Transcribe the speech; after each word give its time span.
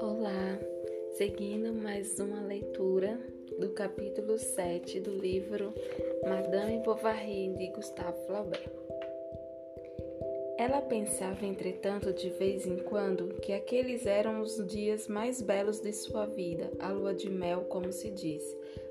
Olá, 0.00 0.60
seguindo 1.16 1.72
mais 1.72 2.20
uma 2.20 2.40
leitura 2.42 3.18
do 3.58 3.70
capítulo 3.70 4.38
7 4.38 5.00
do 5.00 5.10
livro 5.10 5.74
Madame 6.22 6.78
Bovary 6.84 7.48
de 7.56 7.66
Gustave 7.72 8.16
Flaubert. 8.26 8.70
Ela 10.56 10.80
pensava, 10.82 11.44
entretanto, 11.44 12.12
de 12.12 12.30
vez 12.30 12.64
em 12.66 12.76
quando, 12.76 13.40
que 13.40 13.52
aqueles 13.52 14.06
eram 14.06 14.40
os 14.40 14.64
dias 14.66 15.08
mais 15.08 15.42
belos 15.42 15.80
de 15.80 15.92
sua 15.92 16.26
vida, 16.26 16.70
a 16.78 16.92
lua 16.92 17.14
de 17.14 17.28
mel, 17.28 17.64
como 17.64 17.92
se 17.92 18.10
diz. 18.10 18.42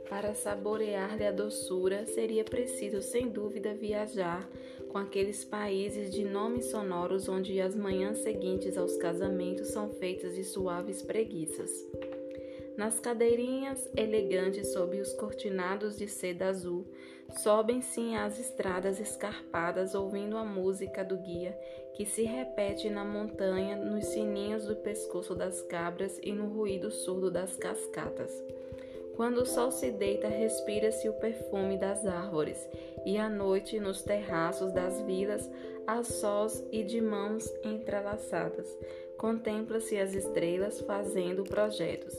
Para 0.09 0.33
saborear-lhe 0.33 1.25
a 1.25 1.31
doçura, 1.31 2.05
seria 2.05 2.43
preciso, 2.43 3.01
sem 3.01 3.27
dúvida, 3.27 3.73
viajar 3.73 4.49
com 4.89 4.97
aqueles 4.97 5.43
países 5.43 6.11
de 6.11 6.23
nomes 6.23 6.65
sonoros 6.67 7.27
onde 7.27 7.59
as 7.59 7.75
manhãs 7.75 8.19
seguintes 8.19 8.77
aos 8.77 8.95
casamentos 8.97 9.67
são 9.67 9.89
feitas 9.89 10.35
de 10.35 10.45
suaves 10.45 11.01
preguiças. 11.01 11.71
Nas 12.77 12.99
cadeirinhas 12.99 13.89
elegantes 13.97 14.71
sob 14.71 15.01
os 15.01 15.11
cortinados 15.13 15.97
de 15.97 16.07
seda 16.07 16.47
azul, 16.47 16.85
sobem-se 17.43 18.13
as 18.13 18.39
estradas 18.39 18.99
escarpadas 18.99 19.93
ouvindo 19.93 20.37
a 20.37 20.45
música 20.45 21.03
do 21.03 21.17
guia, 21.17 21.57
que 21.95 22.05
se 22.05 22.23
repete 22.23 22.89
na 22.89 23.03
montanha, 23.03 23.75
nos 23.75 24.05
sininhos 24.05 24.67
do 24.67 24.75
pescoço 24.75 25.35
das 25.35 25.61
cabras 25.63 26.19
e 26.23 26.31
no 26.31 26.47
ruído 26.47 26.91
surdo 26.91 27.31
das 27.31 27.57
cascatas. 27.57 28.31
Quando 29.17 29.39
o 29.39 29.45
sol 29.47 29.71
se 29.71 29.89
deita, 29.89 30.27
respira-se 30.27 31.09
o 31.09 31.13
perfume 31.13 31.75
das 31.75 32.05
árvores, 32.05 32.69
e 33.03 33.17
à 33.17 33.27
noite, 33.27 33.79
nos 33.79 34.03
terraços 34.03 34.71
das 34.71 35.01
vilas, 35.01 35.49
a 35.87 36.03
sós 36.03 36.63
e 36.71 36.83
de 36.83 37.01
mãos 37.01 37.51
entrelaçadas, 37.63 38.77
contempla-se 39.17 39.97
as 39.97 40.13
estrelas 40.13 40.79
fazendo 40.81 41.43
projetos. 41.43 42.13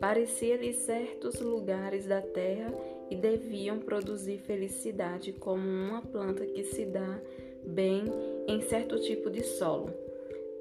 Parecia-lhe 0.00 0.72
certos 0.72 1.40
lugares 1.40 2.04
da 2.04 2.20
terra 2.20 2.74
e 3.08 3.14
deviam 3.14 3.78
produzir 3.78 4.38
felicidade 4.38 5.32
como 5.32 5.62
uma 5.62 6.02
planta 6.02 6.44
que 6.44 6.64
se 6.64 6.84
dá 6.84 7.20
bem 7.64 8.06
em 8.48 8.60
certo 8.60 8.98
tipo 8.98 9.30
de 9.30 9.44
solo. 9.44 9.90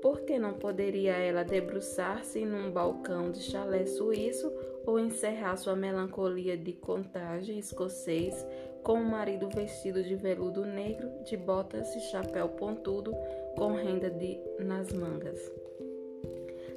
Por 0.03 0.21
que 0.21 0.37
não 0.37 0.53
poderia 0.53 1.13
ela 1.13 1.43
debruçar-se 1.43 2.45
num 2.45 2.69
balcão 2.69 3.31
de 3.31 3.41
chalé 3.41 3.85
suíço 3.85 4.51
ou 4.85 4.99
encerrar 4.99 5.55
sua 5.57 5.75
melancolia 5.75 6.57
de 6.57 6.73
contagem 6.73 7.59
escocês 7.59 8.45
com 8.83 8.93
o 8.93 9.05
marido 9.05 9.47
vestido 9.49 10.03
de 10.03 10.15
veludo 10.15 10.65
negro, 10.65 11.09
de 11.23 11.37
botas 11.37 11.95
e 11.95 12.01
chapéu 12.01 12.49
pontudo, 12.49 13.15
com 13.55 13.73
renda 13.73 14.09
de, 14.09 14.39
nas 14.59 14.91
mangas? 14.91 15.39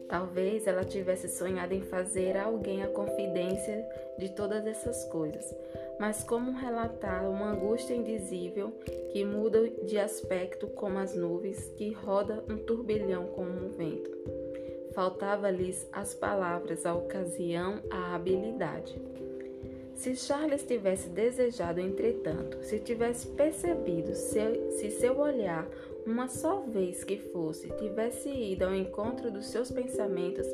Talvez 0.08 0.66
ela 0.66 0.84
tivesse 0.84 1.28
sonhado 1.28 1.74
em 1.74 1.80
fazer 1.80 2.36
a 2.36 2.44
alguém 2.44 2.82
a 2.82 2.88
confidência 2.88 3.84
de 4.16 4.28
todas 4.28 4.64
essas 4.64 5.04
coisas, 5.06 5.52
mas 5.98 6.22
como 6.22 6.52
relatar 6.52 7.28
uma 7.28 7.50
angústia 7.50 7.94
indizível 7.94 8.70
que 9.10 9.24
muda 9.24 9.68
de 9.84 9.98
aspecto 9.98 10.68
como 10.68 10.98
as 10.98 11.14
nuvens, 11.14 11.68
que 11.70 11.90
roda 11.90 12.44
um 12.48 12.56
turbilhão 12.56 13.26
como 13.28 13.50
um 13.50 13.70
vento. 13.70 14.45
Faltava-lhes 14.96 15.86
as 15.92 16.14
palavras, 16.14 16.86
a 16.86 16.94
ocasião, 16.94 17.82
a 17.90 18.14
habilidade. 18.14 18.98
Se 19.94 20.16
Charles 20.16 20.62
tivesse 20.62 21.10
desejado, 21.10 21.80
entretanto, 21.80 22.62
se 22.62 22.78
tivesse 22.78 23.26
percebido 23.26 24.14
se, 24.14 24.70
se 24.70 24.90
seu 24.90 25.18
olhar 25.18 25.68
uma 26.06 26.28
só 26.28 26.60
vez 26.60 27.04
que 27.04 27.18
fosse, 27.18 27.68
tivesse 27.76 28.30
ido 28.30 28.64
ao 28.64 28.74
encontro 28.74 29.30
dos 29.30 29.48
seus 29.48 29.70
pensamentos, 29.70 30.46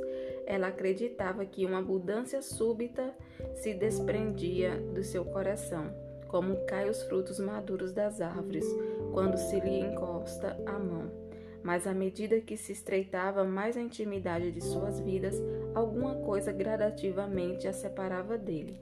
ela 0.45 0.67
acreditava 0.67 1.47
que 1.47 1.65
uma 1.65 1.79
abundância 1.79 2.43
súbita 2.43 3.15
se 3.55 3.73
desprendia 3.73 4.77
do 4.93 5.05
seu 5.05 5.25
coração, 5.25 5.95
como 6.27 6.67
caem 6.67 6.91
os 6.91 7.01
frutos 7.05 7.39
maduros 7.39 7.93
das 7.93 8.21
árvores 8.21 8.67
quando 9.13 9.37
se 9.37 9.61
lhe 9.61 9.79
encosta 9.79 10.61
a 10.67 10.77
mão. 10.81 11.22
Mas 11.63 11.87
à 11.87 11.95
medida 11.95 12.41
que 12.41 12.57
se 12.57 12.73
estreitava 12.73 13.45
mais 13.45 13.77
a 13.77 13.81
intimidade 13.81 14.51
de 14.51 14.61
suas 14.61 14.99
vidas, 15.01 15.41
alguma 15.75 16.17
coisa 16.17 16.53
gradativamente 16.53 17.69
a 17.69 17.73
separava 17.73 18.37
dele. 18.37 18.81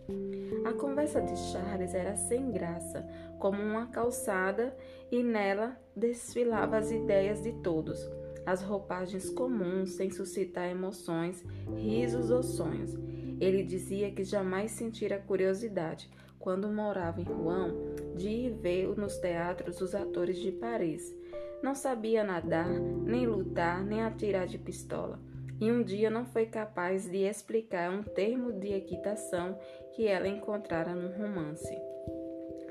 A 0.64 0.72
conversa 0.72 1.20
de 1.20 1.36
Charles 1.36 1.94
era 1.94 2.16
sem 2.16 2.50
graça, 2.50 3.06
como 3.38 3.62
uma 3.62 3.86
calçada, 3.86 4.76
e 5.10 5.22
nela 5.22 5.76
desfilava 5.96 6.76
as 6.76 6.90
ideias 6.90 7.42
de 7.42 7.52
todos, 7.62 8.08
as 8.44 8.62
roupagens 8.62 9.30
comuns, 9.30 9.92
sem 9.92 10.10
suscitar 10.10 10.68
emoções, 10.68 11.44
risos 11.76 12.30
ou 12.30 12.42
sonhos. 12.42 12.94
Ele 13.40 13.62
dizia 13.62 14.10
que 14.10 14.22
jamais 14.22 14.72
sentira 14.72 15.18
curiosidade, 15.18 16.10
quando 16.38 16.68
morava 16.68 17.20
em 17.20 17.24
Rouen, 17.24 17.74
de 18.16 18.28
ir 18.28 18.54
ver 18.54 18.88
nos 18.96 19.16
teatros 19.18 19.80
os 19.80 19.94
atores 19.94 20.38
de 20.38 20.52
Paris. 20.52 21.14
Não 21.62 21.74
sabia 21.74 22.24
nadar, 22.24 22.68
nem 22.68 23.26
lutar, 23.26 23.84
nem 23.84 24.02
atirar 24.02 24.46
de 24.46 24.58
pistola 24.58 25.18
e 25.60 25.70
um 25.70 25.82
dia 25.82 26.08
não 26.08 26.24
foi 26.24 26.46
capaz 26.46 27.06
de 27.06 27.18
explicar 27.18 27.90
um 27.90 28.02
termo 28.02 28.50
de 28.50 28.72
equitação 28.72 29.58
que 29.92 30.06
ela 30.06 30.26
encontrara 30.26 30.94
num 30.94 31.12
romance. 31.12 31.76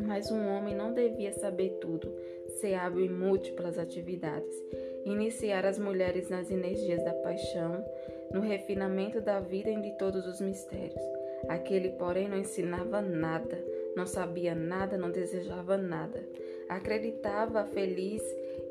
Mas 0.01 0.31
um 0.31 0.47
homem 0.47 0.75
não 0.75 0.93
devia 0.93 1.31
saber 1.33 1.77
tudo, 1.79 2.11
ser 2.59 2.73
hábil 2.73 3.05
em 3.05 3.09
múltiplas 3.09 3.77
atividades, 3.77 4.55
iniciar 5.05 5.65
as 5.65 5.77
mulheres 5.77 6.29
nas 6.29 6.49
energias 6.49 7.03
da 7.03 7.13
paixão, 7.13 7.85
no 8.33 8.41
refinamento 8.41 9.21
da 9.21 9.39
vida 9.39 9.69
e 9.69 9.81
de 9.81 9.91
todos 9.97 10.25
os 10.25 10.41
mistérios. 10.41 11.03
Aquele, 11.47 11.89
porém, 11.89 12.27
não 12.27 12.37
ensinava 12.37 13.01
nada, 13.01 13.63
não 13.95 14.05
sabia 14.05 14.55
nada, 14.55 14.97
não 14.97 15.11
desejava 15.11 15.77
nada. 15.77 16.23
Acreditava 16.69 17.65
feliz 17.65 18.21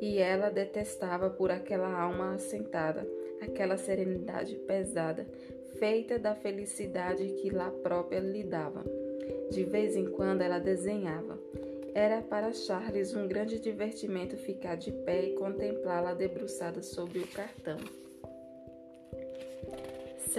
e 0.01 0.19
ela 0.19 0.49
detestava 0.49 1.29
por 1.29 1.51
aquela 1.51 1.93
alma 1.93 2.35
assentada 2.35 3.07
aquela 3.41 3.77
serenidade 3.77 4.57
pesada, 4.57 5.27
feita 5.79 6.19
da 6.19 6.35
felicidade 6.35 7.27
que 7.41 7.51
lá 7.51 7.71
própria 7.71 8.21
lhe 8.21 8.43
dava. 8.43 8.85
De 9.51 9.65
vez 9.65 9.97
em 9.97 10.07
quando 10.11 10.43
ela 10.43 10.59
desenhava. 10.59 11.39
Era 11.95 12.21
para 12.21 12.53
Charles 12.53 13.15
um 13.15 13.27
grande 13.27 13.59
divertimento 13.59 14.37
ficar 14.37 14.77
de 14.77 14.93
pé 14.93 15.25
e 15.25 15.35
contemplá-la 15.35 16.15
debruçada 16.15 16.83
sobre 16.83 17.19
o 17.19 17.27
cartão. 17.27 17.79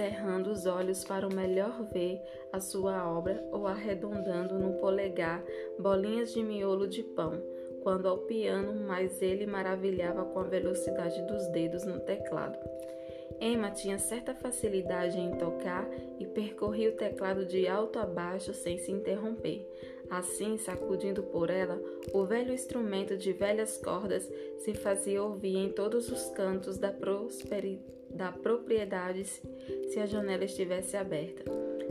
Cerrando 0.00 0.50
os 0.50 0.64
olhos 0.64 1.04
para 1.04 1.28
o 1.28 1.34
melhor 1.34 1.82
ver 1.92 2.22
a 2.50 2.58
sua 2.58 3.06
obra 3.06 3.46
ou 3.52 3.66
arredondando 3.66 4.58
no 4.58 4.78
polegar 4.78 5.44
bolinhas 5.78 6.32
de 6.32 6.42
miolo 6.42 6.88
de 6.88 7.02
pão, 7.02 7.38
quando 7.82 8.08
ao 8.08 8.16
piano, 8.20 8.72
mas 8.86 9.20
ele 9.20 9.44
maravilhava 9.44 10.24
com 10.24 10.38
a 10.38 10.44
velocidade 10.44 11.20
dos 11.26 11.46
dedos 11.48 11.84
no 11.84 12.00
teclado. 12.00 12.58
Emma 13.38 13.70
tinha 13.70 13.98
certa 13.98 14.34
facilidade 14.34 15.20
em 15.20 15.32
tocar 15.32 15.86
e 16.18 16.24
percorria 16.24 16.88
o 16.88 16.96
teclado 16.96 17.44
de 17.44 17.68
alto 17.68 17.98
a 17.98 18.06
baixo 18.06 18.54
sem 18.54 18.78
se 18.78 18.90
interromper. 18.90 19.68
Assim, 20.08 20.56
sacudindo 20.56 21.24
por 21.24 21.50
ela, 21.50 21.78
o 22.14 22.24
velho 22.24 22.54
instrumento 22.54 23.18
de 23.18 23.34
velhas 23.34 23.76
cordas 23.76 24.26
se 24.60 24.72
fazia 24.72 25.22
ouvir 25.22 25.58
em 25.58 25.68
todos 25.68 26.10
os 26.10 26.30
cantos 26.30 26.78
da, 26.78 26.90
da 28.10 28.32
propriedade 28.32 29.24
se 29.24 29.98
a 29.98 30.06
janela 30.06 30.44
estivesse 30.44 30.96
aberta. 30.96 31.44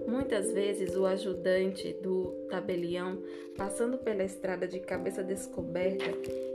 Muitas 0.07 0.51
vezes 0.51 0.95
o 0.95 1.05
ajudante 1.05 1.93
do 2.01 2.31
tabelião, 2.49 3.21
passando 3.55 3.97
pela 3.97 4.23
estrada 4.23 4.67
de 4.67 4.79
cabeça 4.79 5.23
descoberta 5.23 6.05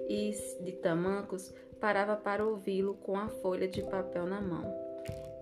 e 0.08 0.32
de 0.60 0.72
tamancos, 0.72 1.52
parava 1.80 2.16
para 2.16 2.46
ouvi-lo 2.46 2.94
com 2.94 3.16
a 3.16 3.28
folha 3.28 3.68
de 3.68 3.82
papel 3.82 4.26
na 4.26 4.40
mão. 4.40 4.83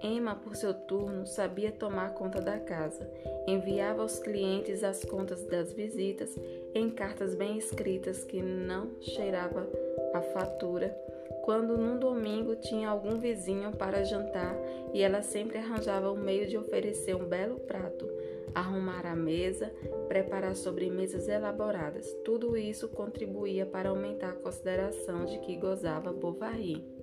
Emma, 0.02 0.34
por 0.34 0.56
seu 0.56 0.74
turno, 0.74 1.26
sabia 1.26 1.70
tomar 1.70 2.14
conta 2.14 2.40
da 2.40 2.58
casa. 2.58 3.08
Enviava 3.46 4.02
aos 4.02 4.18
clientes 4.18 4.82
as 4.82 5.04
contas 5.04 5.44
das 5.44 5.72
visitas 5.72 6.36
em 6.74 6.90
cartas 6.90 7.34
bem 7.34 7.56
escritas 7.56 8.24
que 8.24 8.42
não 8.42 8.90
cheirava 9.00 9.68
a 10.12 10.20
fatura. 10.20 10.96
Quando 11.42 11.76
num 11.76 11.98
domingo 11.98 12.54
tinha 12.56 12.88
algum 12.88 13.18
vizinho 13.18 13.72
para 13.72 14.04
jantar 14.04 14.56
e 14.92 15.02
ela 15.02 15.22
sempre 15.22 15.58
arranjava 15.58 16.12
um 16.12 16.16
meio 16.16 16.46
de 16.46 16.56
oferecer 16.56 17.16
um 17.16 17.24
belo 17.24 17.58
prato, 17.60 18.08
arrumar 18.54 19.06
a 19.06 19.16
mesa, 19.16 19.72
preparar 20.08 20.54
sobremesas 20.54 21.28
elaboradas. 21.28 22.12
Tudo 22.24 22.56
isso 22.56 22.88
contribuía 22.88 23.66
para 23.66 23.88
aumentar 23.88 24.30
a 24.30 24.36
consideração 24.36 25.24
de 25.24 25.38
que 25.38 25.56
gozava 25.56 26.12
Bovary. 26.12 27.01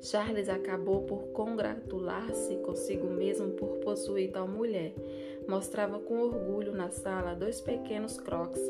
Charles 0.00 0.48
acabou 0.48 1.02
por 1.02 1.28
congratular-se 1.28 2.56
consigo 2.56 3.08
mesmo 3.08 3.50
por 3.52 3.78
possuir 3.78 4.32
tal 4.32 4.46
mulher, 4.46 4.92
mostrava 5.48 5.98
com 5.98 6.20
orgulho 6.20 6.72
na 6.72 6.90
sala 6.90 7.34
dois 7.34 7.60
pequenos 7.60 8.18
crocs 8.18 8.60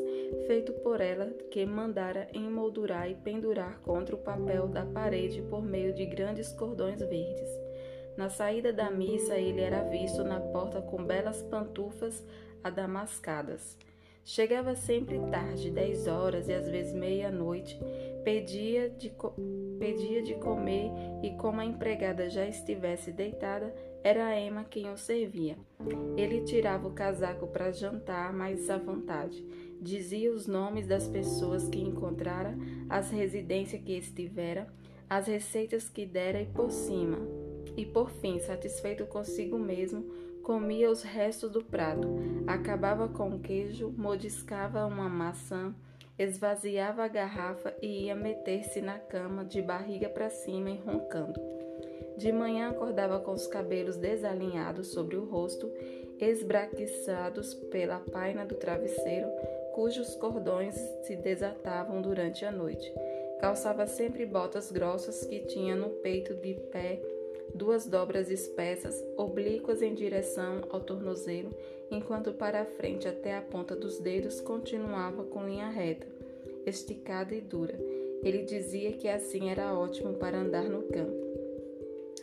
feitos 0.47 0.75
por 0.77 1.01
ela 1.01 1.27
que 1.49 1.65
mandara 1.65 2.27
emoldurar 2.33 3.09
e 3.09 3.15
pendurar 3.15 3.79
contra 3.81 4.15
o 4.15 4.19
papel 4.19 4.67
da 4.67 4.85
parede 4.85 5.41
por 5.43 5.63
meio 5.63 5.93
de 5.93 6.05
grandes 6.05 6.51
cordões 6.51 6.99
verdes. 6.99 7.49
Na 8.17 8.29
saída 8.29 8.71
da 8.71 8.89
missa, 8.89 9.35
ele 9.35 9.61
era 9.61 9.83
visto 9.83 10.23
na 10.23 10.39
porta 10.39 10.81
com 10.81 11.03
belas 11.03 11.41
pantufas 11.43 12.23
adamascadas. 12.63 13.77
Chegava 14.27 14.75
sempre 14.75 15.19
tarde, 15.29 15.69
dez 15.69 16.07
horas 16.07 16.49
e 16.49 16.53
às 16.53 16.67
vezes 16.67 16.95
meia-noite, 16.95 17.79
pedia 18.23 18.89
de, 18.89 19.13
pedia 19.77 20.23
de 20.23 20.33
comer 20.33 20.89
e, 21.21 21.29
como 21.37 21.61
a 21.61 21.65
empregada 21.65 22.27
já 22.27 22.43
estivesse 22.47 23.11
deitada, 23.11 23.71
era 24.03 24.25
a 24.25 24.41
Emma 24.41 24.63
quem 24.63 24.91
o 24.91 24.97
servia. 24.97 25.55
Ele 26.17 26.41
tirava 26.41 26.87
o 26.87 26.93
casaco 26.93 27.45
para 27.45 27.71
jantar 27.71 28.33
mais 28.33 28.67
à 28.67 28.79
vontade. 28.79 29.45
Dizia 29.79 30.31
os 30.31 30.47
nomes 30.47 30.87
das 30.87 31.07
pessoas 31.07 31.69
que 31.69 31.79
encontrara, 31.79 32.57
as 32.89 33.11
residências 33.11 33.83
que 33.83 33.95
estivera, 33.95 34.65
as 35.07 35.27
receitas 35.27 35.87
que 35.87 36.03
dera 36.03 36.41
e 36.41 36.47
por 36.47 36.71
cima. 36.71 37.19
E 37.77 37.85
por 37.85 38.09
fim, 38.09 38.39
satisfeito 38.39 39.05
consigo 39.05 39.59
mesmo, 39.59 40.03
comia 40.45 40.91
os 40.91 41.01
restos 41.01 41.49
do 41.49 41.63
prato, 41.63 42.07
acabava 42.45 43.07
com 43.07 43.29
o 43.29 43.39
queijo, 43.39 43.91
modiscava 43.97 44.85
uma 44.85 45.09
maçã, 45.09 45.73
esvaziava 46.19 47.03
a 47.03 47.07
garrafa 47.07 47.73
e 47.81 48.03
ia 48.03 48.15
meter-se 48.15 48.79
na 48.79 48.99
cama 48.99 49.43
de 49.43 49.59
barriga 49.59 50.07
para 50.07 50.29
cima 50.29 50.69
e 50.69 50.77
roncando. 50.77 51.41
De 52.15 52.31
manhã 52.31 52.69
acordava 52.69 53.19
com 53.19 53.31
os 53.31 53.47
cabelos 53.47 53.97
desalinhados 53.97 54.89
sobre 54.89 55.15
o 55.15 55.25
rosto, 55.25 55.67
esbraquiçados 56.19 57.55
pela 57.55 57.97
paina 57.97 58.45
do 58.45 58.53
travesseiro, 58.53 59.27
cujos 59.73 60.15
cordões 60.15 60.75
se 61.05 61.15
desatavam 61.15 62.03
durante 62.03 62.45
a 62.45 62.51
noite. 62.51 62.93
Calçava 63.41 63.87
sempre 63.87 64.27
botas 64.27 64.71
grossas 64.71 65.25
que 65.25 65.39
tinha 65.39 65.75
no 65.75 65.89
peito 65.89 66.35
de 66.35 66.53
pé 66.71 67.01
duas 67.55 67.87
dobras 67.87 68.29
espessas, 68.29 69.01
oblíquas 69.15 69.81
em 69.81 69.93
direção 69.93 70.63
ao 70.69 70.81
tornozelo, 70.81 71.51
enquanto 71.89 72.33
para 72.33 72.61
a 72.61 72.65
frente 72.65 73.07
até 73.07 73.35
a 73.35 73.41
ponta 73.41 73.75
dos 73.75 73.97
dedos 73.97 74.41
continuava 74.41 75.23
com 75.23 75.47
linha 75.47 75.69
reta, 75.69 76.05
esticada 76.65 77.33
e 77.33 77.39
dura. 77.39 77.79
Ele 78.21 78.43
dizia 78.43 78.91
que 78.91 79.07
assim 79.07 79.49
era 79.49 79.73
ótimo 79.73 80.13
para 80.15 80.37
andar 80.37 80.65
no 80.65 80.83
campo. 80.83 81.25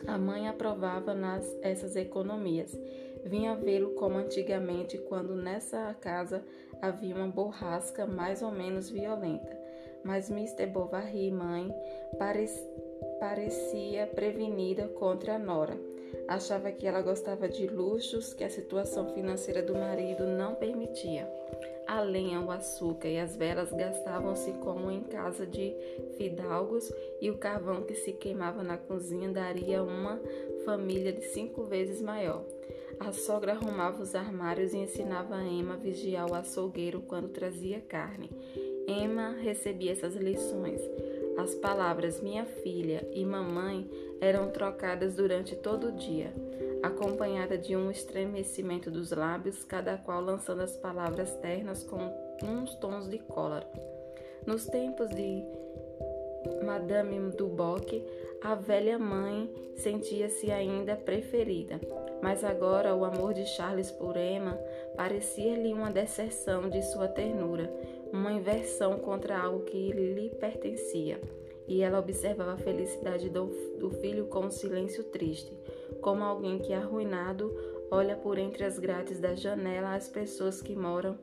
A 0.05 0.17
mãe 0.17 0.47
aprovava 0.47 1.13
nas 1.13 1.45
essas 1.61 1.95
economias. 1.95 2.77
Vinha 3.23 3.55
vê-lo 3.55 3.91
como 3.91 4.17
antigamente, 4.17 4.97
quando 4.97 5.33
nessa 5.33 5.93
casa 5.95 6.43
havia 6.81 7.15
uma 7.15 7.27
borrasca 7.27 8.05
mais 8.05 8.41
ou 8.41 8.51
menos 8.51 8.89
violenta. 8.89 9.57
Mas 10.03 10.29
Mr. 10.29 10.67
Bovary, 10.67 11.31
mãe, 11.31 11.73
parecia 13.23 14.05
prevenida 14.05 14.85
contra 14.89 15.35
a 15.35 15.39
nora. 15.39 15.79
Achava 16.27 16.69
que 16.73 16.85
ela 16.85 17.01
gostava 17.01 17.47
de 17.47 17.67
luxos 17.67 18.33
que 18.33 18.43
a 18.43 18.49
situação 18.49 19.13
financeira 19.13 19.61
do 19.63 19.73
marido 19.73 20.25
não 20.25 20.55
permitia. 20.55 21.25
A 21.87 22.01
lenha, 22.01 22.41
o 22.41 22.51
açúcar 22.51 23.07
e 23.07 23.17
as 23.17 23.33
velas 23.37 23.71
gastavam-se 23.71 24.51
como 24.55 24.91
em 24.91 25.03
casa 25.03 25.47
de 25.47 25.73
fidalgos 26.17 26.91
e 27.21 27.31
o 27.31 27.37
carvão 27.37 27.83
que 27.83 27.95
se 27.95 28.11
queimava 28.11 28.61
na 28.61 28.77
cozinha 28.77 29.29
daria 29.29 29.81
uma 29.81 30.19
família 30.65 31.13
de 31.13 31.23
cinco 31.27 31.63
vezes 31.63 32.01
maior. 32.01 32.43
A 32.99 33.13
sogra 33.13 33.53
arrumava 33.53 34.03
os 34.03 34.15
armários 34.15 34.73
e 34.73 34.77
ensinava 34.77 35.35
a 35.35 35.43
Emma 35.43 35.75
a 35.75 35.77
vigiar 35.77 36.29
o 36.29 36.35
açougueiro 36.35 37.01
quando 37.01 37.29
trazia 37.29 37.79
carne. 37.79 38.29
Emma 38.85 39.29
recebia 39.41 39.93
essas 39.93 40.13
lições. 40.13 40.81
As 41.37 41.55
palavras 41.55 42.21
minha 42.21 42.45
filha 42.45 43.07
e 43.11 43.25
mamãe 43.25 43.89
eram 44.21 44.49
trocadas 44.51 45.15
durante 45.15 45.55
todo 45.55 45.87
o 45.87 45.91
dia, 45.91 46.31
acompanhada 46.81 47.57
de 47.57 47.75
um 47.75 47.89
estremecimento 47.89 48.91
dos 48.91 49.11
lábios, 49.11 49.63
cada 49.63 49.97
qual 49.97 50.21
lançando 50.21 50.61
as 50.61 50.75
palavras 50.77 51.33
ternas 51.37 51.83
com 51.83 52.13
uns 52.43 52.75
tons 52.75 53.09
de 53.09 53.17
cólera. 53.17 53.67
Nos 54.45 54.65
tempos 54.65 55.09
de 55.09 55.43
Madame 56.63 57.31
Duboc, 57.31 58.05
a 58.41 58.55
velha 58.55 58.99
mãe 58.99 59.49
sentia-se 59.77 60.51
ainda 60.51 60.95
preferida, 60.95 61.79
mas 62.21 62.43
agora 62.43 62.93
o 62.93 63.05
amor 63.05 63.33
de 63.33 63.45
Charles 63.45 63.89
por 63.89 64.17
Emma 64.17 64.59
parecia-lhe 64.95 65.73
uma 65.73 65.91
deserção 65.91 66.69
de 66.69 66.81
sua 66.83 67.07
ternura, 67.07 67.71
uma 68.23 68.31
inversão 68.31 68.97
contra 68.99 69.37
algo 69.37 69.65
que 69.65 69.91
lhe 69.91 70.29
pertencia. 70.29 71.19
E 71.67 71.81
ela 71.81 71.99
observava 71.99 72.53
a 72.53 72.57
felicidade 72.57 73.29
do, 73.29 73.47
do 73.77 73.89
filho 73.89 74.27
com 74.27 74.45
um 74.45 74.51
silêncio 74.51 75.03
triste, 75.03 75.51
como 75.99 76.23
alguém 76.23 76.57
que, 76.57 76.73
arruinado, 76.73 77.53
olha 77.91 78.15
por 78.15 78.37
entre 78.37 78.63
as 78.63 78.79
grades 78.79 79.19
da 79.19 79.35
janela 79.35 79.93
as 79.93 80.07
pessoas 80.07 80.61
que 80.61 80.73
moram 80.73 81.17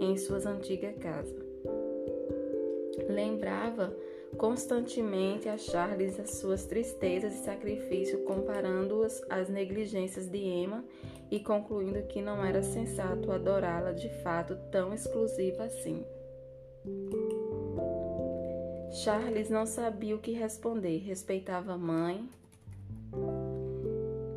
em 0.00 0.16
suas 0.16 0.46
antigas 0.46 0.96
casas. 0.96 1.44
Lembrava 3.06 3.94
constantemente 4.38 5.50
a 5.50 5.58
Charles 5.58 6.18
as 6.18 6.38
suas 6.38 6.64
tristezas 6.64 7.34
e 7.34 7.44
sacrifício, 7.44 8.24
comparando-as 8.24 9.22
às 9.28 9.50
negligências 9.50 10.26
de 10.26 10.38
Emma 10.38 10.82
e 11.30 11.38
concluindo 11.38 12.02
que 12.04 12.22
não 12.22 12.42
era 12.42 12.62
sensato 12.62 13.30
adorá-la 13.30 13.92
de 13.92 14.08
fato 14.22 14.56
tão 14.70 14.94
exclusiva 14.94 15.64
assim. 15.64 16.04
Charles 18.90 19.50
não 19.50 19.66
sabia 19.66 20.16
o 20.16 20.18
que 20.18 20.32
responder. 20.32 20.98
Respeitava 20.98 21.74
a 21.74 21.78
mãe 21.78 22.28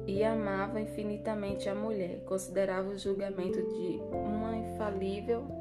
e 0.05 0.23
amava 0.23 0.81
infinitamente 0.81 1.69
a 1.69 1.75
mulher. 1.75 2.23
Considerava 2.25 2.89
o 2.89 2.97
julgamento 2.97 3.61
de 3.61 3.99
uma 4.13 4.55
infalível 4.55 5.58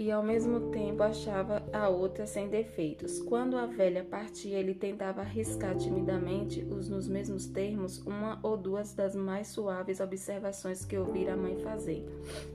e 0.00 0.10
ao 0.10 0.22
mesmo 0.22 0.70
tempo 0.70 1.02
achava 1.02 1.62
a 1.70 1.90
outra 1.90 2.26
sem 2.26 2.48
defeitos. 2.48 3.20
Quando 3.20 3.58
a 3.58 3.66
velha 3.66 4.02
partia, 4.02 4.58
ele 4.58 4.72
tentava 4.72 5.20
arriscar 5.20 5.76
timidamente, 5.76 6.64
os 6.64 6.88
nos 6.88 7.06
mesmos 7.06 7.44
termos, 7.44 7.98
uma 8.06 8.40
ou 8.42 8.56
duas 8.56 8.94
das 8.94 9.14
mais 9.14 9.48
suaves 9.48 10.00
observações 10.00 10.86
que 10.86 10.96
ouvira 10.96 11.34
a 11.34 11.36
mãe 11.36 11.58
fazer. 11.58 12.02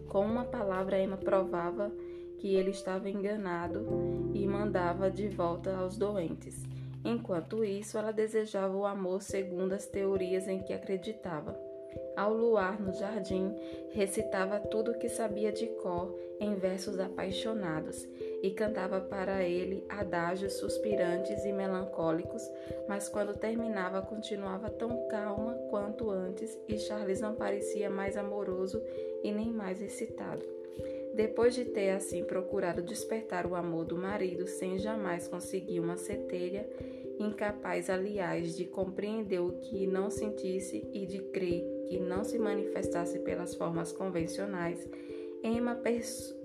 Com 0.10 0.26
uma 0.26 0.44
palavra, 0.44 1.00
Emma 1.00 1.18
provava 1.18 1.92
que 2.40 2.56
ele 2.56 2.72
estava 2.72 3.12
enganado 3.12 3.86
e 4.34 4.48
mandava 4.48 5.12
de 5.12 5.28
volta 5.28 5.78
aos 5.78 5.98
doentes. 5.98 6.64
Enquanto 7.04 7.64
isso, 7.64 7.96
ela 7.96 8.12
desejava 8.12 8.76
o 8.76 8.88
amor 8.88 9.22
segundo 9.22 9.74
as 9.74 9.86
teorias 9.86 10.48
em 10.48 10.64
que 10.64 10.74
acreditava. 10.74 11.65
Ao 12.16 12.34
luar 12.34 12.82
no 12.82 12.94
jardim, 12.94 13.54
recitava 13.92 14.58
tudo 14.60 14.92
o 14.92 14.98
que 14.98 15.10
sabia 15.10 15.52
de 15.52 15.68
cor 15.68 16.18
em 16.40 16.56
versos 16.56 16.98
apaixonados 16.98 18.08
e 18.42 18.52
cantava 18.52 19.02
para 19.02 19.44
ele 19.44 19.84
adágios 19.90 20.54
suspirantes 20.54 21.44
e 21.44 21.52
melancólicos, 21.52 22.42
mas 22.88 23.10
quando 23.10 23.38
terminava 23.38 24.02
continuava 24.02 24.70
tão 24.70 25.08
calma 25.08 25.56
quanto 25.70 26.10
antes 26.10 26.58
e 26.70 26.78
Charles 26.78 27.20
não 27.20 27.36
parecia 27.36 27.90
mais 27.90 28.16
amoroso 28.16 28.82
e 29.22 29.32
nem 29.32 29.52
mais 29.52 29.82
excitado. 29.82 30.46
Depois 31.14 31.56
de 31.56 31.66
ter 31.66 31.92
assim 31.92 32.24
procurado 32.24 32.82
despertar 32.82 33.46
o 33.46 33.56
amor 33.56 33.86
do 33.86 33.98
marido 33.98 34.48
sem 34.48 34.78
jamais 34.78 35.28
conseguir 35.28 35.80
uma 35.80 35.96
centelha, 35.96 36.68
incapaz, 37.18 37.90
aliás, 37.90 38.56
de 38.56 38.66
compreender 38.66 39.40
o 39.40 39.54
que 39.54 39.88
não 39.88 40.10
sentisse 40.10 40.86
e 40.94 41.06
de 41.06 41.20
crer 41.20 41.75
que 41.88 42.00
não 42.00 42.24
se 42.24 42.38
manifestasse 42.38 43.20
pelas 43.20 43.56
formas 43.56 43.92
convencionais, 43.92 44.88
Emma 45.44 45.80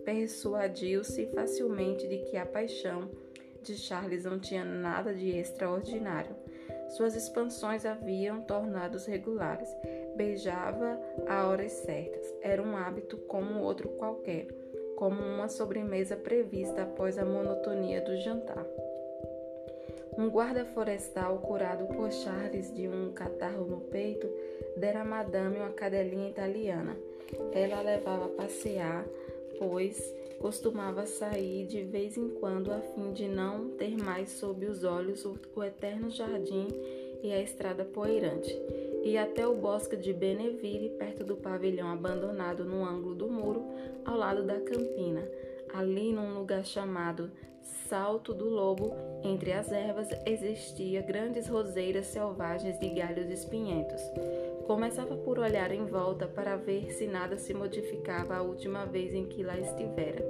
persuadiu-se 0.04 1.26
facilmente 1.28 2.06
de 2.06 2.18
que 2.18 2.36
a 2.36 2.44
paixão 2.44 3.08
de 3.62 3.76
Charles 3.76 4.24
não 4.24 4.38
tinha 4.38 4.64
nada 4.64 5.14
de 5.14 5.30
extraordinário. 5.38 6.34
Suas 6.90 7.14
expansões 7.14 7.86
haviam 7.86 8.42
tornados 8.42 9.06
regulares. 9.06 9.68
Beijava 10.16 11.00
a 11.26 11.46
horas 11.46 11.72
certas. 11.72 12.34
Era 12.42 12.62
um 12.62 12.76
hábito 12.76 13.16
como 13.16 13.60
outro 13.60 13.88
qualquer, 13.90 14.48
como 14.96 15.22
uma 15.22 15.48
sobremesa 15.48 16.16
prevista 16.16 16.82
após 16.82 17.16
a 17.16 17.24
monotonia 17.24 18.00
do 18.00 18.16
jantar. 18.16 18.66
Um 20.20 20.28
guarda 20.28 20.66
florestal 20.66 21.38
curado 21.38 21.86
por 21.94 22.12
Charles 22.12 22.70
de 22.74 22.86
um 22.86 23.10
catarro 23.10 23.64
no 23.64 23.80
peito 23.80 24.28
dera 24.76 25.00
a 25.00 25.04
madame 25.04 25.56
uma 25.56 25.70
cadelinha 25.70 26.28
italiana. 26.28 26.94
Ela 27.54 27.78
a 27.78 27.82
levava 27.82 28.26
a 28.26 28.28
passear, 28.28 29.06
pois 29.58 30.14
costumava 30.38 31.06
sair 31.06 31.66
de 31.66 31.82
vez 31.84 32.18
em 32.18 32.28
quando 32.28 32.70
a 32.70 32.82
fim 32.82 33.14
de 33.14 33.28
não 33.28 33.70
ter 33.70 33.96
mais 33.96 34.28
sob 34.32 34.66
os 34.66 34.84
olhos 34.84 35.24
o, 35.24 35.64
eterno 35.64 36.10
jardim 36.10 36.68
e 37.22 37.32
a 37.32 37.40
estrada 37.40 37.82
poeirante. 37.82 38.54
e 39.02 39.16
até 39.16 39.46
o 39.46 39.54
bosque 39.54 39.96
de 39.96 40.12
Beneville, 40.12 40.90
perto 40.98 41.24
do 41.24 41.34
pavilhão 41.34 41.90
abandonado 41.90 42.62
no 42.62 42.84
ângulo 42.84 43.14
do 43.14 43.26
muro, 43.26 43.64
ao 44.04 44.18
lado 44.18 44.42
da 44.42 44.60
campina. 44.60 45.26
Ali, 45.72 46.12
num 46.12 46.34
lugar 46.34 46.66
chamado 46.66 47.30
Salto 47.62 48.32
do 48.32 48.48
Lobo, 48.48 48.92
entre 49.24 49.52
as 49.52 49.72
ervas, 49.72 50.08
existia 50.24 51.02
grandes 51.02 51.48
roseiras 51.48 52.06
selvagens 52.06 52.78
de 52.78 52.88
galhos 52.90 53.28
espinhentos. 53.28 54.00
Começava 54.66 55.16
por 55.16 55.38
olhar 55.38 55.72
em 55.72 55.84
volta 55.84 56.28
para 56.28 56.56
ver 56.56 56.92
se 56.92 57.06
nada 57.06 57.36
se 57.36 57.52
modificava 57.52 58.36
a 58.36 58.42
última 58.42 58.86
vez 58.86 59.12
em 59.12 59.26
que 59.26 59.42
lá 59.42 59.58
estivera. 59.58 60.24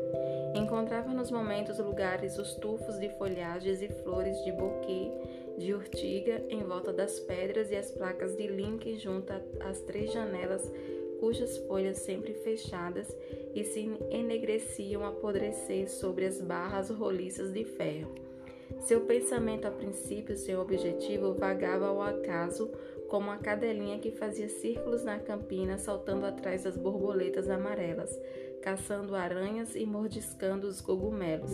Encontrava 0.55 1.11
nos 1.11 1.31
momentos 1.31 1.79
lugares 1.79 2.39
os 2.39 2.55
tufos 2.55 2.99
de 2.99 3.11
folhagens 3.11 3.83
e 3.83 3.89
flores 3.89 4.43
de 4.43 4.53
boquê, 4.53 5.13
de 5.59 5.75
urtiga 5.75 6.43
em 6.49 6.63
volta 6.65 6.93
das 6.93 7.21
pedras 7.21 7.71
e 7.71 7.77
as 7.77 7.91
placas 7.91 8.35
de 8.37 8.47
linque 8.47 8.97
junto 8.99 9.33
às 9.61 9.81
três 9.83 10.11
janelas 10.13 10.73
cujas 11.21 11.59
folhas 11.59 11.99
sempre 11.99 12.35
fechadas 12.35 13.15
e 13.55 13.62
se 13.62 13.91
enegreciam 14.11 15.05
a 15.05 15.09
apodrecer 15.09 15.89
sobre 15.89 16.25
as 16.25 16.41
barras 16.41 16.91
roliças 16.91 17.53
de 17.53 17.65
ferro. 17.65 18.15
Seu 18.81 19.03
pensamento, 19.03 19.67
a 19.67 19.71
princípio, 19.71 20.37
seu 20.37 20.61
objetivo, 20.61 21.35
vagava 21.35 21.87
ao 21.87 22.00
acaso 22.00 22.71
como 23.09 23.31
a 23.31 23.37
cadelinha 23.37 23.99
que 23.99 24.12
fazia 24.12 24.49
círculos 24.49 25.05
na 25.05 25.19
campina 25.19 25.77
saltando 25.77 26.25
atrás 26.25 26.62
das 26.62 26.77
borboletas 26.77 27.50
amarelas, 27.50 28.17
caçando 28.62 29.15
aranhas 29.15 29.75
e 29.75 29.85
mordiscando 29.85 30.67
os 30.67 30.81
cogumelos. 30.81 31.50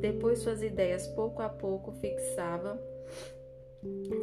Depois 0.00 0.40
suas 0.40 0.62
ideias 0.62 1.06
pouco 1.08 1.42
a 1.42 1.48
pouco 1.48 1.92
fixavam 1.92 2.78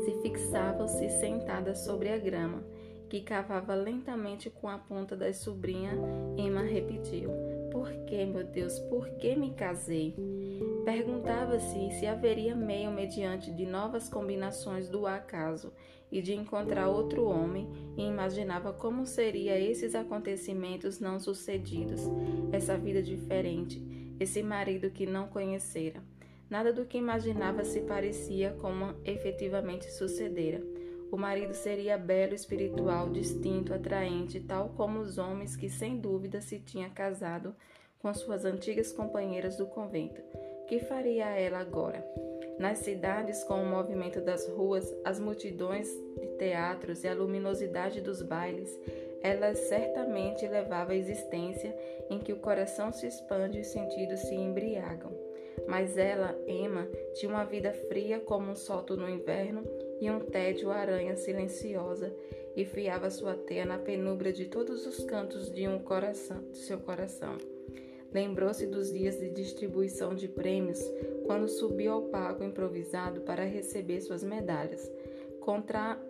se 0.06 0.22
fixavam-se 0.22 1.10
sentadas 1.20 1.80
sobre 1.80 2.10
a 2.10 2.18
grama, 2.18 2.64
que 3.10 3.22
cavava 3.22 3.74
lentamente 3.74 4.50
com 4.50 4.68
a 4.68 4.78
ponta 4.78 5.16
da 5.16 5.32
sobrinha. 5.34 5.92
Emma 6.38 6.62
repetiu: 6.62 7.30
Por 7.72 7.92
que, 8.06 8.26
meu 8.26 8.44
Deus, 8.44 8.78
por 8.80 9.08
que 9.18 9.36
me 9.36 9.52
casei? 9.52 10.16
Perguntava-se 10.84 11.92
se 12.00 12.06
haveria 12.06 12.56
meio 12.56 12.92
mediante 12.92 13.52
de 13.52 13.66
novas 13.66 14.10
combinações 14.10 14.90
do 14.90 15.06
acaso 15.06 15.74
e 16.12 16.22
de 16.22 16.34
encontrar 16.34 16.88
outro 16.88 17.26
homem, 17.26 17.70
e 17.98 18.04
imaginava 18.04 18.72
como 18.72 19.06
seria 19.06 19.60
esses 19.60 19.94
acontecimentos 19.94 21.00
não 21.00 21.20
sucedidos, 21.20 22.02
essa 22.52 22.78
vida 22.78 23.02
diferente, 23.02 24.16
esse 24.20 24.42
marido 24.42 24.90
que 24.90 25.06
não 25.06 25.28
conhecera. 25.28 26.02
Nada 26.50 26.72
do 26.72 26.86
que 26.86 26.98
imaginava 26.98 27.66
se 27.66 27.82
parecia 27.82 28.56
como 28.62 28.96
efetivamente 29.04 29.92
sucedera. 29.92 30.64
O 31.12 31.18
marido 31.18 31.54
seria 31.54 31.98
belo, 31.98 32.34
espiritual, 32.34 33.10
distinto, 33.10 33.74
atraente, 33.74 34.40
tal 34.40 34.70
como 34.70 35.00
os 35.00 35.18
homens 35.18 35.56
que 35.56 35.70
sem 35.70 35.98
dúvida 35.98 36.42
se 36.42 36.60
tinha 36.60 36.90
casado 36.90 37.56
com 38.00 38.14
suas 38.14 38.46
antigas 38.46 38.92
companheiras 38.92 39.58
do 39.58 39.66
convento. 39.66 40.22
Que 40.68 40.80
faria 40.80 41.28
ela 41.28 41.60
agora? 41.60 42.06
Nas 42.60 42.80
cidades, 42.80 43.44
com 43.44 43.62
o 43.62 43.66
movimento 43.66 44.20
das 44.20 44.48
ruas, 44.50 44.94
as 45.06 45.20
multidões 45.20 45.88
de 46.20 46.28
teatros 46.38 47.04
e 47.04 47.08
a 47.08 47.14
luminosidade 47.14 48.02
dos 48.02 48.22
bailes, 48.22 48.70
ela 49.22 49.54
certamente 49.56 50.48
levava 50.48 50.92
a 50.92 50.96
existência 50.96 51.76
em 52.10 52.20
que 52.20 52.34
o 52.34 52.40
coração 52.40 52.92
se 52.92 53.08
expande 53.08 53.60
e 53.60 53.62
os 53.62 53.68
sentidos 53.68 54.20
se 54.22 54.36
embriagam. 54.36 55.12
Mas 55.68 55.98
ela, 55.98 56.38
Emma, 56.48 56.88
tinha 57.14 57.32
uma 57.32 57.44
vida 57.44 57.74
fria 57.74 58.20
como 58.20 58.52
um 58.52 58.56
solto 58.56 58.96
no 58.96 59.10
inverno 59.10 59.64
e 60.00 60.10
um 60.10 60.20
tédio 60.20 60.72
aranha 60.72 61.16
silenciosa, 61.16 62.14
e 62.56 62.66
fiava 62.66 63.10
sua 63.10 63.36
teia 63.36 63.66
na 63.66 63.78
penumbra 63.78 64.34
de 64.34 64.46
todos 64.46 64.86
os 64.86 65.04
cantos 65.04 65.52
de 65.54 65.68
um 65.68 65.80
coração, 65.80 66.42
de 66.52 66.58
seu 66.58 66.80
coração. 66.80 67.38
Lembrou-se 68.12 68.66
dos 68.66 68.92
dias 68.92 69.20
de 69.20 69.30
distribuição 69.30 70.16
de 70.16 70.28
prêmios, 70.28 70.80
quando 71.26 71.48
subiu 71.48 71.94
ao 71.94 72.02
palco 72.04 72.44
improvisado 72.44 73.22
para 73.22 73.44
receber 73.44 74.02
suas 74.02 74.24
medalhas. 74.24 74.90
Com 75.42 75.62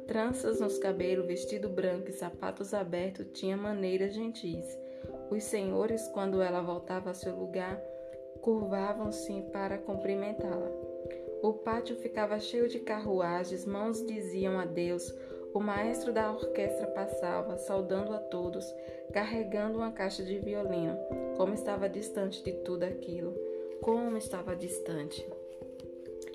tranças 0.08 0.60
nos 0.60 0.78
cabelos, 0.78 1.28
vestido 1.28 1.70
branco 1.70 2.10
e 2.10 2.14
sapatos 2.14 2.74
abertos, 2.74 3.28
tinha 3.34 3.58
maneiras 3.58 4.14
gentis. 4.14 4.66
Os 5.30 5.44
senhores, 5.44 6.08
quando 6.08 6.42
ela 6.42 6.62
voltava 6.62 7.10
a 7.10 7.14
seu 7.14 7.36
lugar, 7.36 7.78
curvavam-se 8.42 9.42
para 9.52 9.78
cumprimentá-la. 9.78 10.87
O 11.42 11.54
pátio 11.54 11.96
ficava 11.96 12.40
cheio 12.40 12.68
de 12.68 12.80
carruagens, 12.80 13.66
mãos 13.66 14.06
diziam 14.06 14.60
adeus, 14.60 15.14
o 15.54 15.60
maestro 15.60 16.14
da 16.14 16.32
orquestra 16.32 16.88
passava, 16.88 17.58
saudando 17.58 18.14
a 18.14 18.20
todos, 18.20 18.66
carregando 19.12 19.80
uma 19.80 19.92
caixa 19.92 20.24
de 20.24 20.38
violino. 20.40 20.98
Como 21.36 21.54
estava 21.54 21.90
distante 21.90 22.44
de 22.44 22.52
tudo 22.64 22.84
aquilo. 22.84 23.34
Como 23.82 24.18
estava 24.18 24.56
distante. 24.56 25.26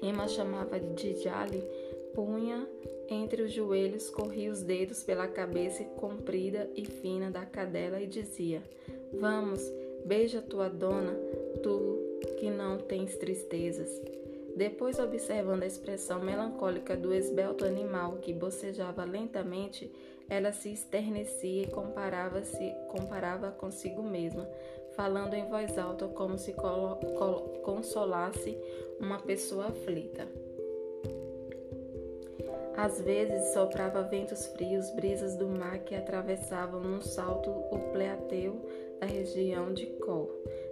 Emma 0.02 0.26
chamava 0.26 0.80
de 0.80 1.14
Jali, 1.14 1.62
punha 2.14 2.66
entre 3.08 3.42
os 3.42 3.52
joelhos, 3.52 4.10
corria 4.10 4.50
os 4.50 4.62
dedos 4.62 5.02
pela 5.02 5.28
cabeça 5.28 5.84
comprida 5.84 6.68
e 6.74 6.84
fina 6.84 7.30
da 7.30 7.44
cadela 7.44 8.00
e 8.00 8.06
dizia: 8.06 8.62
Vamos, 9.12 9.62
beija 10.04 10.42
tua 10.42 10.68
dona, 10.68 11.14
tu 11.62 11.98
que 12.38 12.50
não 12.50 12.78
tens 12.78 13.16
tristezas. 13.16 14.00
Depois, 14.56 14.98
observando 14.98 15.62
a 15.62 15.66
expressão 15.66 16.20
melancólica 16.20 16.96
do 16.96 17.14
esbelto 17.14 17.64
animal 17.64 18.18
que 18.18 18.32
bocejava 18.34 19.04
lentamente, 19.04 19.90
ela 20.28 20.52
se 20.52 20.72
esternecia 20.72 21.62
e 21.62 21.70
comparava-se, 21.70 22.74
comparava 22.88 23.50
consigo 23.50 24.02
mesma, 24.02 24.48
falando 24.94 25.34
em 25.34 25.48
voz 25.48 25.78
alta 25.78 26.06
como 26.08 26.36
se 26.38 26.54
consolasse 27.62 28.58
uma 29.00 29.18
pessoa 29.18 29.68
aflita. 29.68 30.28
Às 32.76 33.00
vezes 33.00 33.52
soprava 33.52 34.02
ventos 34.02 34.46
frios, 34.46 34.90
brisas 34.90 35.36
do 35.36 35.46
mar 35.46 35.78
que 35.80 35.94
atravessavam 35.94 36.80
num 36.80 37.00
salto 37.00 37.50
o 37.50 37.78
pleateu 37.92 38.60
da 38.98 39.06
região 39.06 39.72
de 39.72 39.86
Col. 39.86 40.30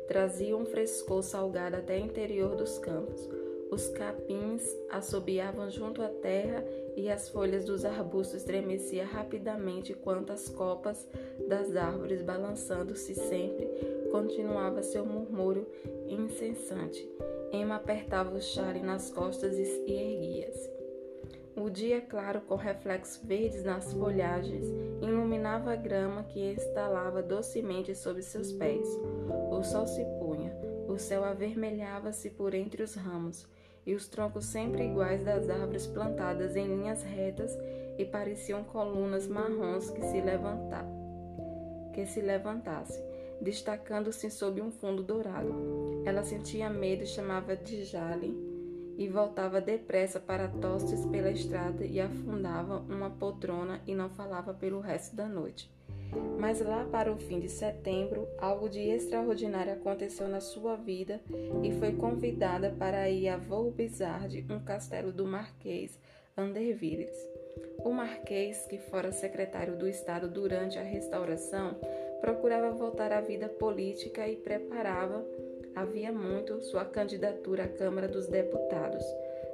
Traziam 0.08 0.60
um 0.60 0.66
frescor 0.66 1.22
salgado 1.22 1.76
até 1.76 1.96
o 1.96 2.04
interior 2.04 2.56
dos 2.56 2.78
campos. 2.78 3.28
Os 3.70 3.88
capins 3.88 4.62
assobiavam 4.90 5.70
junto 5.70 6.02
à 6.02 6.08
terra 6.08 6.64
e 6.96 7.08
as 7.08 7.28
folhas 7.28 7.64
dos 7.64 7.84
arbustos 7.84 8.38
estremeciam 8.38 9.06
rapidamente 9.06 9.92
enquanto 9.92 10.32
as 10.32 10.48
copas 10.48 11.08
das 11.48 11.76
árvores, 11.76 12.20
balançando-se 12.20 13.14
sempre, 13.14 13.68
continuava 14.10 14.82
seu 14.82 15.06
murmúrio 15.06 15.68
incessante. 16.08 17.08
Emma 17.52 17.76
apertava 17.76 18.36
o 18.36 18.42
chale 18.42 18.80
nas 18.80 19.08
costas 19.08 19.56
e 19.56 19.92
erguia-se. 19.92 20.68
O 21.56 21.70
dia 21.70 22.00
claro, 22.00 22.40
com 22.40 22.56
reflexos 22.56 23.22
verdes 23.24 23.62
nas 23.62 23.92
folhagens, 23.92 24.66
iluminava 25.00 25.72
a 25.72 25.76
grama 25.76 26.24
que 26.24 26.40
estalava 26.40 27.22
docemente 27.22 27.94
sob 27.94 28.20
seus 28.20 28.52
pés. 28.52 28.88
O 29.50 29.62
sol 29.62 29.86
se 29.86 30.04
punha, 30.18 30.52
o 30.88 30.98
céu 30.98 31.22
avermelhava-se 31.22 32.30
por 32.30 32.52
entre 32.52 32.82
os 32.82 32.94
ramos 32.94 33.46
e 33.86 33.94
os 33.94 34.08
troncos 34.08 34.46
sempre 34.46 34.84
iguais 34.84 35.24
das 35.24 35.48
árvores 35.48 35.86
plantadas 35.86 36.56
em 36.56 36.66
linhas 36.66 37.02
retas 37.02 37.56
e 37.98 38.04
pareciam 38.04 38.64
colunas 38.64 39.26
marrons 39.26 39.90
que 39.90 40.02
se 40.02 40.20
levantavam 40.20 41.00
que 41.92 42.06
se 42.06 42.20
levantasse, 42.20 43.02
destacando-se 43.40 44.30
sob 44.30 44.60
um 44.60 44.70
fundo 44.70 45.02
dourado. 45.02 46.02
Ela 46.04 46.22
sentia 46.22 46.70
medo 46.70 47.02
e 47.02 47.06
chamava 47.06 47.56
de 47.56 47.84
Jale 47.84 48.34
e 48.96 49.08
voltava 49.08 49.60
depressa 49.60 50.20
para 50.20 50.48
Tostes 50.48 51.04
pela 51.06 51.30
estrada 51.30 51.84
e 51.84 52.00
afundava 52.00 52.78
uma 52.88 53.10
poltrona 53.10 53.80
e 53.86 53.94
não 53.94 54.10
falava 54.10 54.52
pelo 54.52 54.80
resto 54.80 55.16
da 55.16 55.26
noite. 55.26 55.70
Mas 56.38 56.60
lá 56.60 56.86
para 56.90 57.12
o 57.12 57.16
fim 57.16 57.38
de 57.38 57.48
setembro, 57.48 58.26
algo 58.38 58.68
de 58.68 58.80
extraordinário 58.80 59.72
aconteceu 59.72 60.28
na 60.28 60.40
sua 60.40 60.76
vida 60.76 61.20
e 61.62 61.72
foi 61.72 61.92
convidada 61.92 62.74
para 62.78 63.08
ir 63.08 63.28
a 63.28 63.36
Vaubyessard, 63.36 64.46
um 64.50 64.60
castelo 64.60 65.12
do 65.12 65.26
Marquês 65.26 65.98
Andervilles. 66.36 67.14
O 67.84 67.90
Marquês, 67.90 68.66
que 68.66 68.78
fora 68.78 69.12
secretário 69.12 69.76
do 69.76 69.88
Estado 69.88 70.28
durante 70.28 70.78
a 70.78 70.82
restauração, 70.82 71.76
procurava 72.20 72.70
voltar 72.70 73.12
à 73.12 73.20
vida 73.20 73.48
política 73.48 74.28
e 74.28 74.36
preparava, 74.36 75.24
havia 75.74 76.12
muito, 76.12 76.60
sua 76.62 76.84
candidatura 76.84 77.64
à 77.64 77.68
Câmara 77.68 78.08
dos 78.08 78.26
Deputados. 78.26 79.04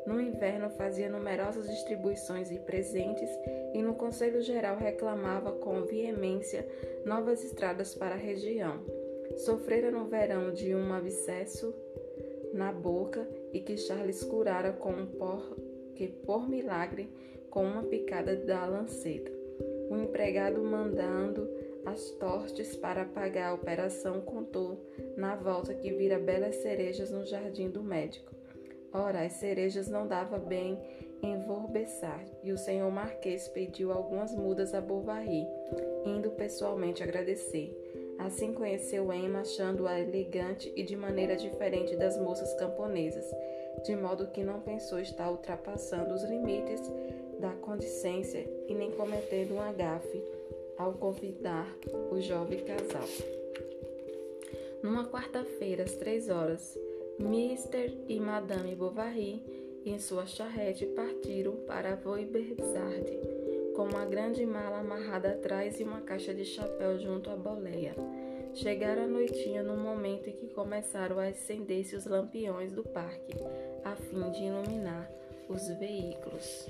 No 0.07 0.21
inverno 0.21 0.71
fazia 0.71 1.11
numerosas 1.11 1.69
distribuições 1.69 2.51
e 2.51 2.59
presentes 2.61 3.29
e 3.75 3.83
no 3.83 3.95
Conselho 3.95 4.41
Geral 4.41 4.77
reclamava 4.77 5.53
com 5.53 5.83
veemência 5.83 6.67
novas 7.05 7.43
estradas 7.43 7.95
para 7.95 8.15
a 8.15 8.19
região. 8.19 8.81
Sofrera 9.39 9.91
no 9.91 10.05
verão 10.07 10.53
de 10.53 10.75
um 10.75 10.93
abscesso 10.93 11.75
na 12.55 12.73
boca 12.73 13.29
e 13.53 13.61
que 13.61 13.77
Charles 13.77 14.23
curara 14.23 14.73
com 14.73 14.93
um 14.93 15.07
por, 15.07 15.57
que 15.95 16.07
por 16.07 16.49
milagre 16.49 17.11
com 17.51 17.65
uma 17.65 17.83
picada 17.83 18.37
da 18.37 18.65
lanceta. 18.67 19.33
O 19.91 19.97
empregado 19.97 20.63
mandando 20.63 21.49
as 21.85 22.11
tortes 22.11 22.77
para 22.77 23.05
pagar 23.05 23.51
a 23.51 23.55
operação 23.55 24.21
contou 24.21 24.79
na 25.17 25.35
volta 25.37 25.75
que 25.75 25.93
vira 25.93 26.19
belas 26.19 26.57
cerejas 26.57 27.11
no 27.11 27.25
jardim 27.25 27.71
do 27.71 27.83
médico. 27.83 28.36
Ora, 28.93 29.25
as 29.25 29.33
cerejas 29.35 29.89
não 29.89 30.07
dava 30.07 30.39
bem 30.39 30.79
em 31.23 31.39
Vorbeçar, 31.41 32.25
e 32.43 32.53
o 32.53 32.59
senhor 32.59 32.91
Marquês 32.91 33.49
pediu 33.49 33.93
algumas 33.93 34.35
mudas 34.35 34.75
a 34.75 34.81
Bovary, 34.81 35.47
indo 36.05 36.31
pessoalmente 36.31 37.03
agradecer. 37.03 37.75
Assim 38.19 38.55
conheceu 38.55 39.13
Emma, 39.13 39.41
achando-a 39.41 40.01
elegante 40.01 40.73
e 40.75 40.83
de 40.83 40.97
maneira 40.97 41.37
diferente 41.37 41.97
das 41.97 42.19
moças 42.19 42.55
camponesas, 42.55 43.27
de 43.85 43.95
modo 43.95 44.29
que 44.29 44.43
não 44.43 44.61
pensou 44.61 44.99
estar 44.99 45.31
ultrapassando 45.31 46.15
os 46.15 46.23
limites 46.25 46.81
da 47.39 47.51
condicência 47.51 48.49
e 48.67 48.75
nem 48.75 48.91
cometendo 48.93 49.55
um 49.55 49.61
agafe 49.61 50.23
ao 50.79 50.95
convidar 50.95 51.67
o 52.11 52.21
jovem 52.21 52.65
casal. 52.65 53.07
Numa 54.83 55.07
quarta-feira, 55.07 55.85
às 55.85 55.95
três 55.95 56.29
horas, 56.29 56.79
Mr. 57.19 58.05
e 58.09 58.21
Madame 58.21 58.75
Bovary, 58.75 59.43
em 59.85 59.99
sua 59.99 60.27
charrete, 60.27 60.87
partiram 60.87 61.57
para 61.67 61.97
Voiberzard, 61.97 63.11
com 63.75 63.85
uma 63.85 64.05
grande 64.05 64.45
mala 64.45 64.81
amarrada 64.81 65.31
atrás 65.31 65.81
e 65.81 65.85
uma 65.85 66.01
caixa 66.01 66.35
de 66.35 66.45
chapéu 66.45 66.99
junto 66.99 67.31
à 67.31 67.37
boleia. 67.37 67.95
Chegaram 68.55 69.05
à 69.05 69.07
noitinha 69.07 69.63
no 69.63 69.77
momento 69.77 70.29
em 70.29 70.33
que 70.33 70.49
começaram 70.49 71.19
a 71.19 71.29
acender-se 71.29 71.97
os 71.97 72.07
lampiões 72.07 72.73
do 72.73 72.83
parque, 72.83 73.35
a 73.85 73.95
fim 73.97 74.31
de 74.31 74.45
iluminar 74.45 75.11
os 75.49 75.69
veículos. 75.79 76.67